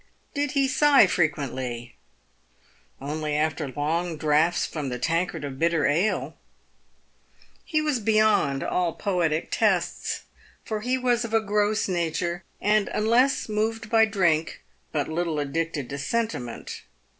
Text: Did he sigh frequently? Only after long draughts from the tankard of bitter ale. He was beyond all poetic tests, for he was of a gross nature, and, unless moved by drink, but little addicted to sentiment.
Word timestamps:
Did 0.33 0.53
he 0.53 0.67
sigh 0.67 1.05
frequently? 1.05 1.93
Only 2.99 3.35
after 3.35 3.67
long 3.67 4.17
draughts 4.17 4.65
from 4.65 4.89
the 4.89 4.97
tankard 4.97 5.43
of 5.43 5.59
bitter 5.59 5.85
ale. 5.85 6.35
He 7.63 7.83
was 7.83 7.99
beyond 7.99 8.63
all 8.63 8.93
poetic 8.93 9.49
tests, 9.51 10.23
for 10.65 10.81
he 10.81 10.97
was 10.97 11.23
of 11.23 11.35
a 11.35 11.39
gross 11.39 11.87
nature, 11.87 12.43
and, 12.59 12.87
unless 12.95 13.47
moved 13.47 13.91
by 13.91 14.05
drink, 14.05 14.63
but 14.91 15.07
little 15.07 15.37
addicted 15.39 15.87
to 15.91 15.99
sentiment. 15.99 16.81